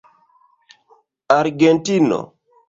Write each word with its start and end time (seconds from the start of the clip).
argentino 1.37 2.19